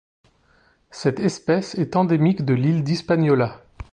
[0.89, 3.61] Cette espèce est endémique de l'île d'Hispaniola.